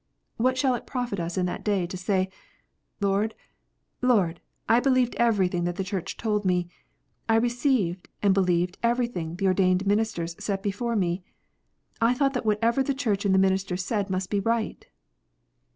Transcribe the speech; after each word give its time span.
What 0.37 0.57
shall 0.57 0.73
it 0.73 0.87
profit 0.87 1.19
us 1.19 1.37
in 1.37 1.45
that 1.45 1.63
day 1.63 1.85
to 1.85 1.95
say," 1.95 2.31
Lord, 3.01 3.35
Lord, 4.01 4.41
I 4.67 4.79
believed 4.79 5.15
every 5.19 5.47
thing 5.47 5.65
the 5.65 5.83
Church 5.83 6.17
told 6.17 6.43
me. 6.43 6.67
I 7.29 7.35
received 7.35 8.09
and 8.23 8.33
believed 8.33 8.79
everything 8.81 9.37
ordained 9.43 9.85
ministers 9.85 10.35
set 10.43 10.63
before 10.63 10.95
me. 10.95 11.21
I 12.01 12.15
thought 12.15 12.33
that 12.33 12.47
whatever 12.47 12.81
the 12.81 12.95
Church 12.95 13.25
and 13.25 13.35
the 13.35 13.37
ministers 13.37 13.85
said 13.85 14.09
must 14.09 14.31
be 14.31 14.39
right 14.39 14.87